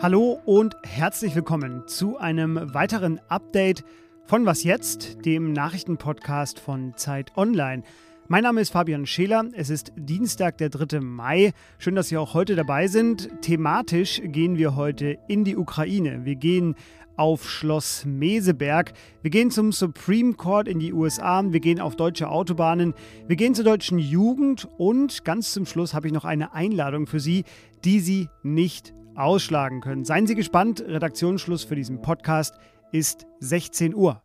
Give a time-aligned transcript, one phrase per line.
[0.00, 3.82] Hallo und herzlich willkommen zu einem weiteren Update
[4.26, 7.82] von Was jetzt, dem Nachrichtenpodcast von Zeit Online.
[8.28, 9.46] Mein Name ist Fabian Scheler.
[9.54, 11.00] Es ist Dienstag, der 3.
[11.00, 11.52] Mai.
[11.78, 13.28] Schön, dass Sie auch heute dabei sind.
[13.42, 16.24] Thematisch gehen wir heute in die Ukraine.
[16.24, 16.76] Wir gehen
[17.16, 18.92] auf Schloss Meseberg.
[19.22, 21.42] Wir gehen zum Supreme Court in die USA.
[21.44, 22.94] Wir gehen auf deutsche Autobahnen.
[23.26, 24.68] Wir gehen zur deutschen Jugend.
[24.78, 27.44] Und ganz zum Schluss habe ich noch eine Einladung für Sie,
[27.84, 30.04] die Sie nicht ausschlagen können.
[30.04, 30.84] Seien Sie gespannt.
[30.86, 32.54] Redaktionsschluss für diesen Podcast
[32.92, 34.22] ist 16 Uhr.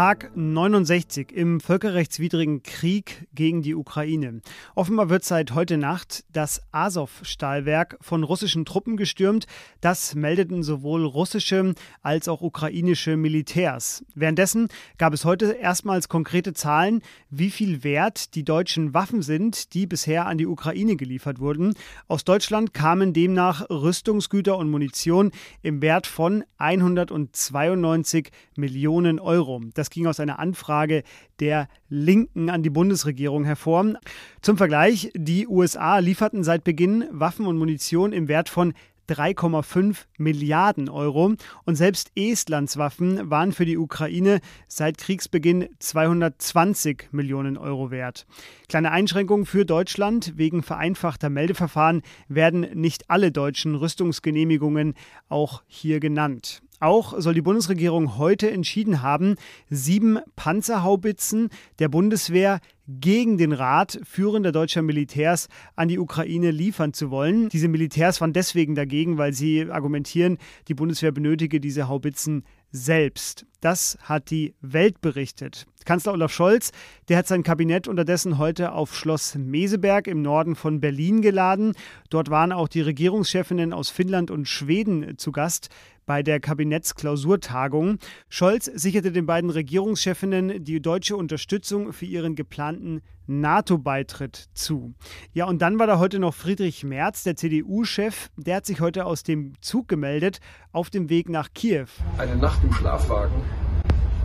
[0.00, 4.40] Tag 69 im völkerrechtswidrigen Krieg gegen die Ukraine.
[4.74, 9.46] Offenbar wird seit heute Nacht das Azov-Stahlwerk von russischen Truppen gestürmt.
[9.82, 14.02] Das meldeten sowohl russische als auch ukrainische Militärs.
[14.14, 19.86] Währenddessen gab es heute erstmals konkrete Zahlen, wie viel wert die deutschen Waffen sind, die
[19.86, 21.74] bisher an die Ukraine geliefert wurden.
[22.08, 29.60] Aus Deutschland kamen demnach Rüstungsgüter und Munition im Wert von 192 Millionen Euro.
[29.74, 31.02] Das ging aus einer Anfrage
[31.40, 33.94] der Linken an die Bundesregierung hervor.
[34.42, 38.74] Zum Vergleich, die USA lieferten seit Beginn Waffen und Munition im Wert von
[39.10, 41.34] 3,5 Milliarden Euro.
[41.64, 48.26] Und selbst Estlands Waffen waren für die Ukraine seit Kriegsbeginn 220 Millionen Euro wert.
[48.68, 50.34] Kleine Einschränkung für Deutschland.
[50.36, 54.94] Wegen vereinfachter Meldeverfahren werden nicht alle deutschen Rüstungsgenehmigungen
[55.28, 56.62] auch hier genannt.
[56.80, 59.36] Auch soll die Bundesregierung heute entschieden haben,
[59.68, 67.10] sieben Panzerhaubitzen der Bundeswehr gegen den Rat führender deutscher Militärs an die Ukraine liefern zu
[67.10, 67.50] wollen.
[67.50, 70.38] Diese Militärs waren deswegen dagegen, weil sie argumentieren,
[70.68, 73.46] die Bundeswehr benötige diese Haubitzen selbst.
[73.60, 75.66] Das hat die Welt berichtet.
[75.84, 76.72] Kanzler Olaf Scholz,
[77.08, 81.74] der hat sein Kabinett unterdessen heute auf Schloss Meseberg im Norden von Berlin geladen.
[82.10, 85.68] Dort waren auch die Regierungschefinnen aus Finnland und Schweden zu Gast
[86.06, 87.98] bei der Kabinettsklausurtagung.
[88.28, 93.00] Scholz sicherte den beiden Regierungschefinnen die deutsche Unterstützung für ihren geplanten
[93.30, 94.94] NATO-Beitritt zu.
[95.32, 98.28] Ja, und dann war da heute noch Friedrich Merz, der CDU-Chef.
[98.36, 100.40] Der hat sich heute aus dem Zug gemeldet
[100.72, 101.86] auf dem Weg nach Kiew.
[102.18, 103.40] Eine Nacht im Schlafwagen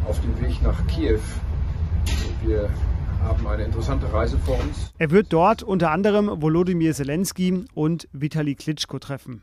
[0.08, 1.22] auf dem Weg nach Kiew.
[2.44, 2.70] Wir
[3.24, 4.92] haben eine interessante Reise vor uns.
[4.98, 9.42] Er wird dort unter anderem Volodymyr Zelensky und Vitali Klitschko treffen.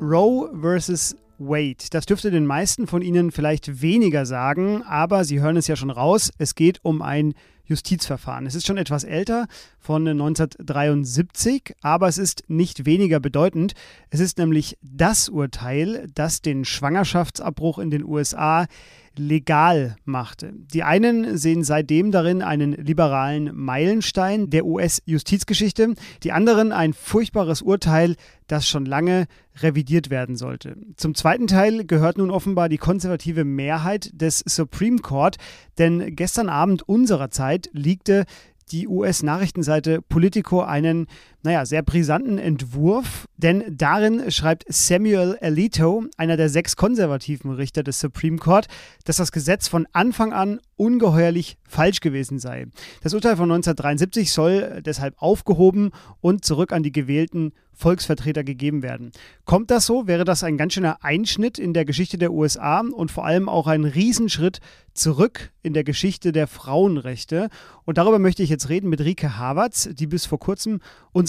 [0.00, 1.84] Roe versus Wade.
[1.90, 5.90] Das dürfte den meisten von Ihnen vielleicht weniger sagen, aber Sie hören es ja schon
[5.90, 6.30] raus.
[6.38, 7.34] Es geht um ein
[7.64, 8.46] Justizverfahren.
[8.46, 9.46] Es ist schon etwas älter,
[9.78, 13.74] von 1973, aber es ist nicht weniger bedeutend.
[14.10, 18.66] Es ist nämlich das Urteil, das den Schwangerschaftsabbruch in den USA
[19.20, 20.52] legal machte.
[20.54, 28.16] Die einen sehen seitdem darin einen liberalen Meilenstein der US-Justizgeschichte, die anderen ein furchtbares Urteil,
[28.46, 29.26] das schon lange
[29.62, 30.76] revidiert werden sollte.
[30.96, 35.36] Zum zweiten Teil gehört nun offenbar die konservative Mehrheit des Supreme Court,
[35.78, 38.24] denn gestern Abend unserer Zeit liegte
[38.72, 41.06] die US-Nachrichtenseite Politico einen,
[41.42, 48.00] naja, sehr brisanten Entwurf, denn darin schreibt Samuel Alito, einer der sechs konservativen Richter des
[48.00, 48.66] Supreme Court,
[49.04, 52.66] dass das Gesetz von Anfang an ungeheuerlich falsch gewesen sei.
[53.02, 55.90] Das Urteil von 1973 soll deshalb aufgehoben
[56.20, 59.10] und zurück an die gewählten Volksvertreter gegeben werden.
[59.46, 63.10] Kommt das so, wäre das ein ganz schöner Einschnitt in der Geschichte der USA und
[63.10, 64.60] vor allem auch ein Riesenschritt
[64.92, 67.48] zurück in der Geschichte der Frauenrechte.
[67.84, 70.80] Und darüber möchte ich jetzt reden mit Rike Havertz, die bis vor kurzem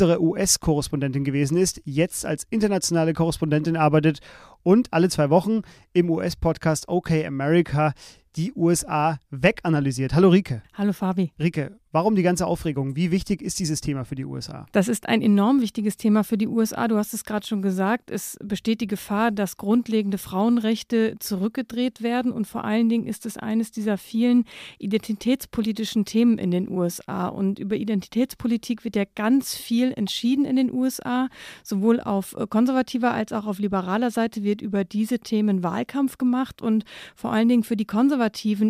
[0.01, 4.19] unsere US-Korrespondentin gewesen ist, jetzt als internationale Korrespondentin arbeitet
[4.63, 5.61] und alle zwei Wochen
[5.93, 7.93] im US-Podcast OK America
[8.35, 10.13] die USA weganalysiert.
[10.13, 10.61] Hallo Rike.
[10.73, 11.31] Hallo Fabi.
[11.39, 12.95] Rike, Warum die ganze Aufregung?
[12.95, 14.65] Wie wichtig ist dieses Thema für die USA?
[14.71, 16.87] Das ist ein enorm wichtiges Thema für die USA.
[16.87, 18.09] Du hast es gerade schon gesagt.
[18.09, 22.31] Es besteht die Gefahr, dass grundlegende Frauenrechte zurückgedreht werden.
[22.31, 24.45] Und vor allen Dingen ist es eines dieser vielen
[24.79, 27.27] identitätspolitischen Themen in den USA.
[27.27, 31.27] Und über Identitätspolitik wird ja ganz viel entschieden in den USA.
[31.61, 36.61] Sowohl auf konservativer als auch auf liberaler Seite wird über diese Themen Wahlkampf gemacht.
[36.61, 36.85] Und
[37.17, 38.20] vor allen Dingen für die Konservativen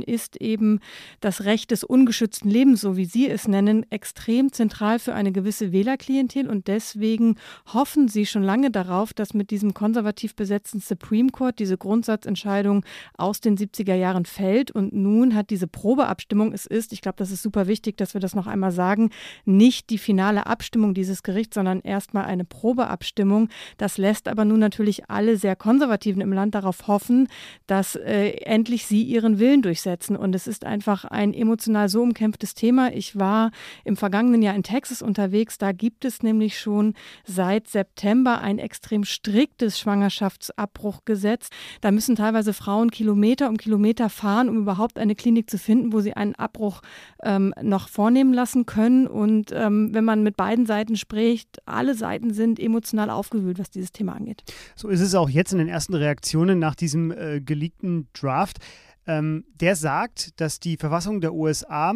[0.02, 0.80] ist eben
[1.20, 5.72] das Recht des ungeschützten Lebens, so wie Sie es nennen, extrem zentral für eine gewisse
[5.72, 7.36] Wählerklientel und deswegen
[7.74, 12.86] hoffen Sie schon lange darauf, dass mit diesem konservativ besetzten Supreme Court diese Grundsatzentscheidung
[13.18, 17.32] aus den 70er Jahren fällt und nun hat diese Probeabstimmung, es ist, ich glaube, das
[17.32, 19.10] ist super wichtig, dass wir das noch einmal sagen,
[19.46, 23.50] nicht die finale Abstimmung dieses Gerichts, sondern erstmal eine Probeabstimmung.
[23.78, 27.28] Das lässt aber nun natürlich alle sehr Konservativen im Land darauf hoffen,
[27.68, 30.16] dass äh, endlich sie ihren Willen durchsetzen.
[30.16, 32.94] Und es ist einfach ein emotional so umkämpftes Thema.
[32.94, 33.52] Ich war
[33.84, 35.58] im vergangenen Jahr in Texas unterwegs.
[35.58, 36.94] Da gibt es nämlich schon
[37.26, 41.50] seit September ein extrem striktes Schwangerschaftsabbruchgesetz.
[41.82, 46.00] Da müssen teilweise Frauen Kilometer um Kilometer fahren, um überhaupt eine Klinik zu finden, wo
[46.00, 46.82] sie einen Abbruch
[47.24, 49.08] ähm, noch vornehmen lassen können.
[49.08, 53.92] Und ähm, wenn man mit beiden Seiten spricht, alle Seiten sind emotional aufgewühlt, was dieses
[53.92, 54.44] Thema angeht.
[54.76, 58.60] So ist es auch jetzt in den ersten Reaktionen nach diesem äh, geleakten Draft.
[59.08, 61.94] Ähm, der sagt, dass die Verfassung der USA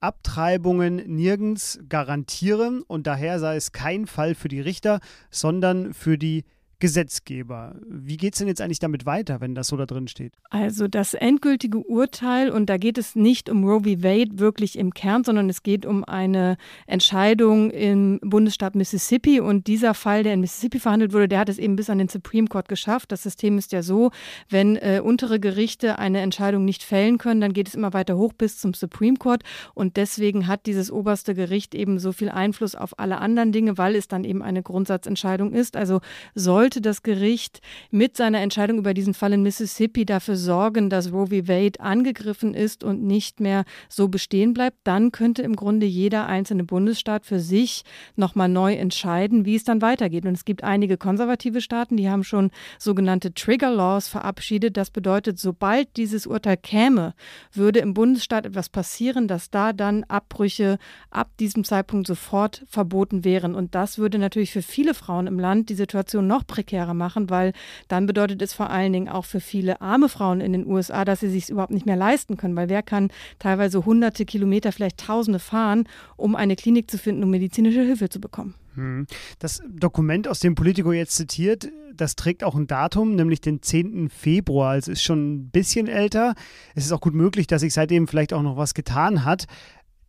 [0.00, 5.00] Abtreibungen nirgends garantieren und daher sei es kein Fall für die Richter,
[5.30, 6.44] sondern für die
[6.80, 7.74] Gesetzgeber.
[7.88, 10.34] Wie geht es denn jetzt eigentlich damit weiter, wenn das so da drin steht?
[10.50, 14.02] Also das endgültige Urteil, und da geht es nicht um Roe v.
[14.04, 19.40] Wade wirklich im Kern, sondern es geht um eine Entscheidung im Bundesstaat Mississippi.
[19.40, 22.08] Und dieser Fall, der in Mississippi verhandelt wurde, der hat es eben bis an den
[22.08, 23.10] Supreme Court geschafft.
[23.10, 24.12] Das System ist ja so,
[24.48, 28.32] wenn äh, untere Gerichte eine Entscheidung nicht fällen können, dann geht es immer weiter hoch
[28.32, 29.42] bis zum Supreme Court.
[29.74, 33.96] Und deswegen hat dieses oberste Gericht eben so viel Einfluss auf alle anderen Dinge, weil
[33.96, 35.76] es dann eben eine Grundsatzentscheidung ist.
[35.76, 36.00] Also
[36.36, 41.10] soll sollte das Gericht mit seiner Entscheidung über diesen Fall in Mississippi dafür sorgen, dass
[41.10, 41.48] Roe v.
[41.48, 46.64] Wade angegriffen ist und nicht mehr so bestehen bleibt, dann könnte im Grunde jeder einzelne
[46.64, 47.84] Bundesstaat für sich
[48.16, 50.26] nochmal neu entscheiden, wie es dann weitergeht.
[50.26, 54.76] Und es gibt einige konservative Staaten, die haben schon sogenannte Trigger Laws verabschiedet.
[54.76, 57.14] Das bedeutet, sobald dieses Urteil käme,
[57.50, 60.76] würde im Bundesstaat etwas passieren, dass da dann Abbrüche
[61.08, 63.54] ab diesem Zeitpunkt sofort verboten wären.
[63.54, 67.52] Und das würde natürlich für viele Frauen im Land die Situation noch prekärer machen, weil
[67.86, 71.20] dann bedeutet es vor allen Dingen auch für viele arme Frauen in den USA, dass
[71.20, 75.38] sie sich überhaupt nicht mehr leisten können, weil wer kann teilweise hunderte Kilometer, vielleicht tausende
[75.38, 75.84] fahren,
[76.16, 78.54] um eine Klinik zu finden, um medizinische Hilfe zu bekommen.
[78.74, 79.06] Hm.
[79.38, 84.08] Das Dokument, aus dem Politico jetzt zitiert, das trägt auch ein Datum, nämlich den 10.
[84.08, 84.70] Februar.
[84.70, 86.34] Also ist schon ein bisschen älter.
[86.74, 89.46] Es ist auch gut möglich, dass sich seitdem vielleicht auch noch was getan hat.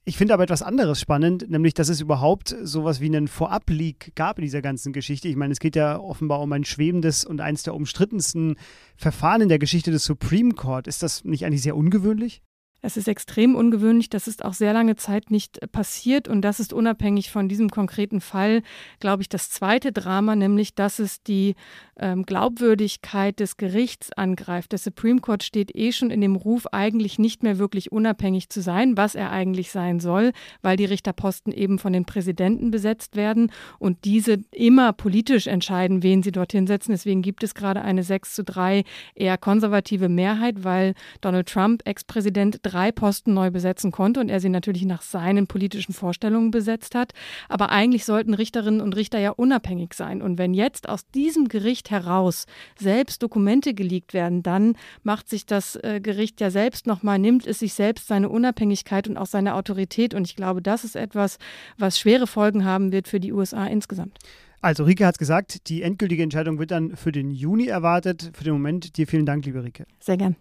[0.06, 4.40] Ich finde aber etwas anderes spannend, nämlich dass es überhaupt sowas wie einen Vorab-Leak gab
[4.40, 5.28] in dieser ganzen Geschichte.
[5.28, 8.58] Ich meine, es geht ja offenbar um ein schwebendes und eines der umstrittensten
[8.96, 10.88] Verfahren in der Geschichte des Supreme Court.
[10.88, 12.42] Ist das nicht eigentlich sehr ungewöhnlich?
[12.82, 16.72] Es ist extrem ungewöhnlich, das ist auch sehr lange Zeit nicht passiert und das ist
[16.72, 18.62] unabhängig von diesem konkreten Fall,
[19.00, 21.56] glaube ich, das zweite Drama, nämlich dass es die
[22.00, 24.72] ähm, Glaubwürdigkeit des Gerichts angreift.
[24.72, 28.62] Der Supreme Court steht eh schon in dem Ruf, eigentlich nicht mehr wirklich unabhängig zu
[28.62, 30.32] sein, was er eigentlich sein soll,
[30.62, 36.24] weil die Richterposten eben von den Präsidenten besetzt werden und diese immer politisch entscheiden, wen
[36.24, 36.92] sie dorthin setzen.
[36.92, 38.84] Deswegen gibt es gerade eine 6 zu 3
[39.16, 44.50] eher konservative Mehrheit, weil Donald Trump, Ex-Präsident, drei Posten neu besetzen konnte und er sie
[44.50, 47.14] natürlich nach seinen politischen Vorstellungen besetzt hat.
[47.48, 50.22] Aber eigentlich sollten Richterinnen und Richter ja unabhängig sein.
[50.22, 52.46] Und wenn jetzt aus diesem Gericht heraus
[52.78, 57.60] selbst Dokumente geleakt werden, dann macht sich das äh, Gericht ja selbst nochmal, nimmt es
[57.60, 60.14] sich selbst seine Unabhängigkeit und auch seine Autorität.
[60.14, 61.38] Und ich glaube, das ist etwas,
[61.78, 64.18] was schwere Folgen haben wird für die USA insgesamt.
[64.62, 68.32] Also Rike hat gesagt, die endgültige Entscheidung wird dann für den Juni erwartet.
[68.34, 69.86] Für den Moment dir vielen Dank, liebe Rike.
[70.00, 70.36] Sehr gern.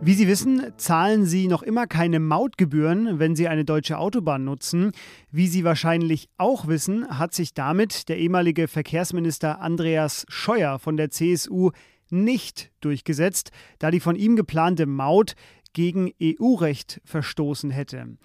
[0.00, 4.92] Wie Sie wissen, zahlen Sie noch immer keine Mautgebühren, wenn Sie eine deutsche Autobahn nutzen.
[5.32, 11.10] Wie Sie wahrscheinlich auch wissen, hat sich damit der ehemalige Verkehrsminister Andreas Scheuer von der
[11.10, 11.72] CSU
[12.10, 13.50] nicht durchgesetzt,
[13.80, 15.34] da die von ihm geplante Maut
[15.72, 18.16] gegen EU-Recht verstoßen hätte.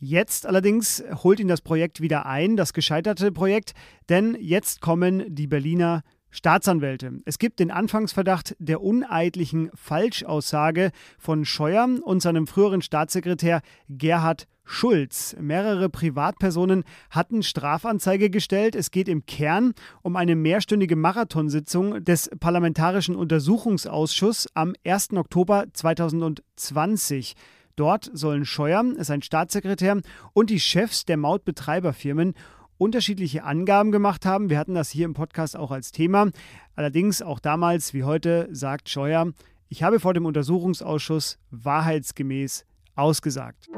[0.00, 3.74] Jetzt allerdings holt ihn das Projekt wieder ein, das gescheiterte Projekt,
[4.08, 6.02] denn jetzt kommen die Berliner
[6.32, 7.20] Staatsanwälte.
[7.26, 15.36] Es gibt den Anfangsverdacht der uneidlichen Falschaussage von Scheuer und seinem früheren Staatssekretär Gerhard Schulz.
[15.38, 18.74] Mehrere Privatpersonen hatten Strafanzeige gestellt.
[18.74, 25.12] Es geht im Kern um eine mehrstündige Marathonsitzung des Parlamentarischen Untersuchungsausschusses am 1.
[25.12, 27.34] Oktober 2020.
[27.76, 30.00] Dort sollen Scheuer, sein Staatssekretär
[30.32, 32.34] und die Chefs der Mautbetreiberfirmen
[32.78, 34.50] unterschiedliche Angaben gemacht haben.
[34.50, 36.30] Wir hatten das hier im Podcast auch als Thema.
[36.74, 39.32] Allerdings auch damals wie heute sagt Scheuer,
[39.68, 43.68] ich habe vor dem Untersuchungsausschuss wahrheitsgemäß ausgesagt.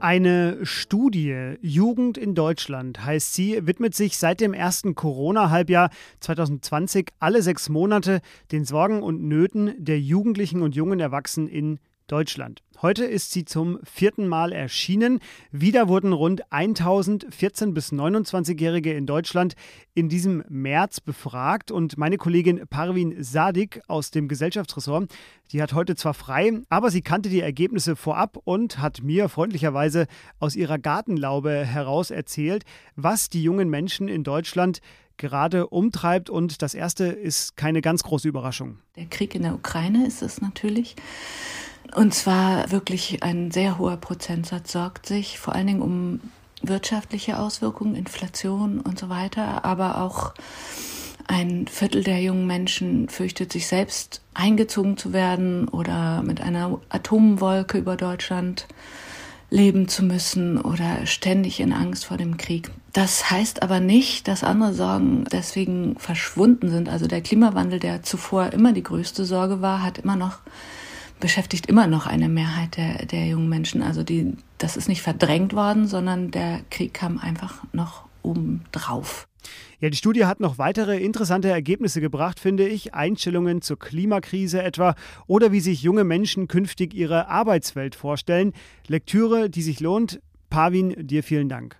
[0.00, 7.42] Eine Studie Jugend in Deutschland heißt sie, widmet sich seit dem ersten Corona-Halbjahr 2020 alle
[7.42, 8.20] sechs Monate
[8.52, 12.62] den Sorgen und Nöten der Jugendlichen und jungen Erwachsenen in Deutschland.
[12.80, 15.18] Heute ist sie zum vierten Mal erschienen.
[15.50, 19.54] Wieder wurden rund 1000 14- bis 29-Jährige in Deutschland
[19.94, 21.72] in diesem März befragt.
[21.72, 25.10] Und meine Kollegin Parvin Sadik aus dem Gesellschaftsressort,
[25.52, 30.06] die hat heute zwar frei, aber sie kannte die Ergebnisse vorab und hat mir freundlicherweise
[30.38, 34.80] aus ihrer Gartenlaube heraus erzählt, was die jungen Menschen in Deutschland
[35.16, 36.30] gerade umtreibt.
[36.30, 38.78] Und das erste ist keine ganz große Überraschung.
[38.96, 40.96] Der Krieg in der Ukraine ist es natürlich.
[41.94, 46.20] Und zwar wirklich ein sehr hoher Prozentsatz sorgt sich vor allen Dingen um
[46.62, 50.34] wirtschaftliche Auswirkungen, Inflation und so weiter, aber auch
[51.26, 57.78] ein Viertel der jungen Menschen fürchtet sich selbst eingezogen zu werden oder mit einer Atomwolke
[57.78, 58.66] über Deutschland
[59.50, 62.70] leben zu müssen oder ständig in Angst vor dem Krieg.
[62.92, 66.88] Das heißt aber nicht, dass andere Sorgen deswegen verschwunden sind.
[66.88, 70.38] Also der Klimawandel, der zuvor immer die größte Sorge war, hat immer noch
[71.20, 73.82] beschäftigt immer noch eine Mehrheit der, der jungen Menschen.
[73.82, 79.28] Also die, das ist nicht verdrängt worden, sondern der Krieg kam einfach noch oben drauf.
[79.80, 82.94] Ja, die Studie hat noch weitere interessante Ergebnisse gebracht, finde ich.
[82.94, 84.94] Einstellungen zur Klimakrise etwa
[85.26, 88.52] oder wie sich junge Menschen künftig ihre Arbeitswelt vorstellen.
[88.88, 90.20] Lektüre, die sich lohnt.
[90.50, 91.76] Pavin, dir vielen Dank.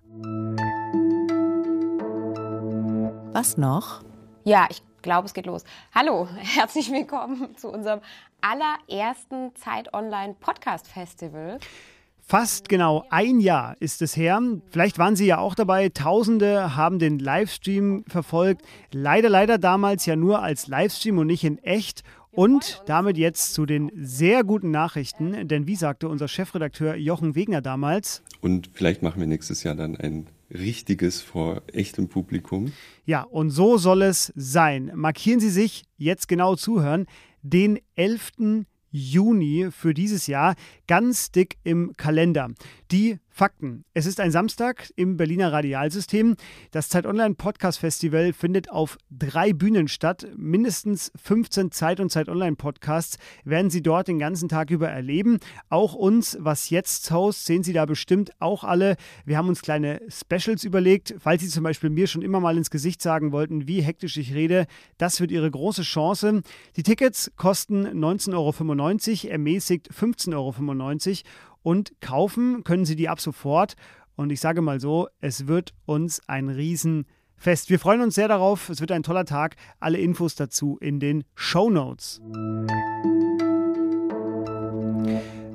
[3.33, 4.02] Was noch?
[4.45, 5.64] Ja, ich glaube, es geht los.
[5.95, 8.00] Hallo, herzlich willkommen zu unserem
[8.40, 11.59] allerersten Zeit Online Podcast Festival.
[12.21, 14.38] Fast genau ein Jahr ist es her.
[14.71, 15.88] Vielleicht waren Sie ja auch dabei.
[15.88, 18.62] Tausende haben den Livestream verfolgt.
[18.93, 22.02] Leider, leider damals ja nur als Livestream und nicht in echt.
[22.31, 25.49] Und damit jetzt zu den sehr guten Nachrichten.
[25.49, 28.23] Denn wie sagte unser Chefredakteur Jochen Wegner damals?
[28.43, 32.73] Und vielleicht machen wir nächstes Jahr dann ein richtiges vor echtem Publikum.
[33.05, 34.93] Ja, und so soll es sein.
[34.95, 37.07] Markieren Sie sich, jetzt genau zuhören,
[37.43, 38.64] den 11.
[38.90, 40.55] Juni für dieses Jahr
[40.87, 42.49] ganz dick im Kalender.
[42.90, 43.85] Die Fakten.
[43.95, 46.35] Es ist ein Samstag im Berliner Radialsystem.
[46.73, 50.26] Das Zeit Online Podcast Festival findet auf drei Bühnen statt.
[50.37, 55.38] Mindestens 15 Zeit und Zeit Online Podcasts werden Sie dort den ganzen Tag über erleben.
[55.68, 58.97] Auch uns, was jetzt Host, sehen Sie da bestimmt auch alle.
[59.25, 61.14] Wir haben uns kleine Specials überlegt.
[61.21, 64.35] Falls Sie zum Beispiel mir schon immer mal ins Gesicht sagen wollten, wie hektisch ich
[64.35, 64.66] rede,
[64.97, 66.42] das wird Ihre große Chance.
[66.75, 70.52] Die Tickets kosten 19,95 Euro, ermäßigt 15,95 Euro
[71.68, 73.75] und kaufen können Sie die ab sofort.
[74.16, 77.68] Und ich sage mal so, es wird uns ein Riesenfest.
[77.68, 78.70] Wir freuen uns sehr darauf.
[78.70, 79.56] Es wird ein toller Tag.
[79.78, 82.22] Alle Infos dazu in den Show Notes.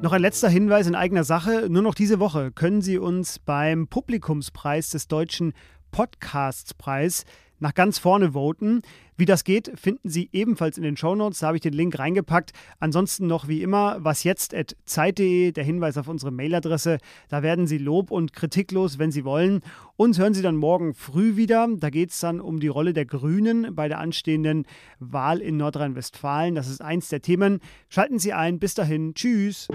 [0.04, 1.66] Noch ein letzter Hinweis in eigener Sache.
[1.68, 5.54] Nur noch diese Woche können Sie uns beim Publikumspreis des Deutschen
[5.90, 7.26] Podcastspreis
[7.64, 8.82] nach ganz vorne voten.
[9.16, 11.40] Wie das geht, finden Sie ebenfalls in den Shownotes.
[11.40, 12.52] Da habe ich den Link reingepackt.
[12.80, 16.98] Ansonsten noch wie immer, was jetzt at zeit.de, der Hinweis auf unsere Mailadresse.
[17.30, 19.62] Da werden Sie Lob und Kritik los, wenn Sie wollen.
[19.96, 21.68] Uns hören Sie dann morgen früh wieder.
[21.78, 24.66] Da geht es dann um die Rolle der Grünen bei der anstehenden
[25.00, 26.56] Wahl in Nordrhein-Westfalen.
[26.56, 27.60] Das ist eins der Themen.
[27.88, 28.60] Schalten Sie ein.
[28.60, 29.14] Bis dahin.
[29.14, 29.68] Tschüss.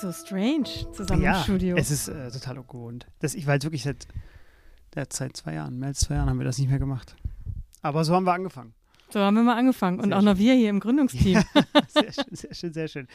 [0.00, 1.76] So strange zusammen ja, im Studio.
[1.76, 3.06] Es ist äh, total ungewohnt.
[3.20, 4.06] Das, ich war jetzt wirklich seit,
[4.94, 7.16] seit zwei Jahren, mehr als zwei Jahren haben wir das nicht mehr gemacht.
[7.80, 8.74] Aber so haben wir angefangen.
[9.10, 10.00] So haben wir mal angefangen.
[10.00, 10.26] Und sehr auch schön.
[10.26, 11.34] noch wir hier im Gründungsteam.
[11.34, 13.08] Ja, sehr schön, sehr schön, sehr schön.